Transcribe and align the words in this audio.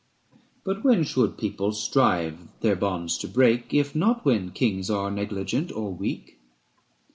But 0.63 0.83
when 0.83 1.03
should 1.03 1.37
people 1.37 1.73
strive 1.73 2.47
their 2.61 2.75
bonds 2.75 3.19
to 3.19 3.27
break, 3.27 3.71
If 3.71 3.93
not 3.95 4.25
when 4.25 4.49
kings 4.49 4.89
are 4.89 5.11
negligent 5.11 5.71
or 5.71 5.93
weak 5.93 6.39